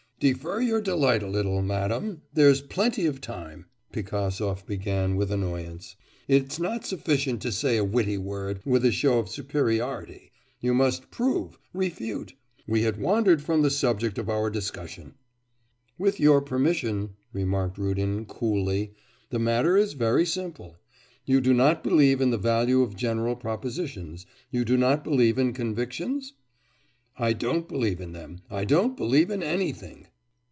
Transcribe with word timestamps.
'Defer 0.21 0.61
your 0.61 0.79
delight 0.81 1.23
a 1.23 1.27
little, 1.27 1.63
madam; 1.63 2.21
there's 2.31 2.61
plenty 2.61 3.07
of 3.07 3.19
time!' 3.21 3.65
Pigasov 3.91 4.67
began 4.67 5.15
with 5.15 5.31
annoyance. 5.31 5.95
'It's 6.27 6.59
not 6.59 6.85
sufficient 6.85 7.41
to 7.41 7.51
say 7.51 7.75
a 7.75 7.83
witty 7.83 8.19
word, 8.19 8.59
with 8.63 8.85
a 8.85 8.91
show 8.91 9.17
of 9.17 9.29
superiority; 9.29 10.31
you 10.59 10.75
must 10.75 11.09
prove, 11.09 11.57
refute. 11.73 12.35
We 12.67 12.83
had 12.83 13.01
wandered 13.01 13.41
from 13.41 13.63
the 13.63 13.71
subject 13.71 14.19
of 14.19 14.29
our 14.29 14.51
discussion.' 14.51 15.15
'With 15.97 16.19
your 16.19 16.39
permission,' 16.39 17.15
remarked 17.33 17.79
Rudin, 17.79 18.27
coolly, 18.27 18.93
'the 19.31 19.39
matter 19.39 19.75
is 19.75 19.93
very 19.93 20.27
simple. 20.27 20.77
You 21.25 21.41
do 21.41 21.51
not 21.51 21.83
believe 21.83 22.21
in 22.21 22.29
the 22.29 22.37
value 22.37 22.83
of 22.83 22.95
general 22.95 23.35
propositions 23.35 24.27
you 24.51 24.65
do 24.65 24.77
not 24.77 25.03
believe 25.03 25.39
in 25.39 25.51
convictions?' 25.51 26.33
'I 27.17 27.33
don't 27.33 27.67
believe 27.67 27.99
in 27.99 28.13
them, 28.13 28.41
I 28.51 28.65
don't 28.65 28.95
believe 28.95 29.31
in 29.31 29.41
anything! 29.41 30.07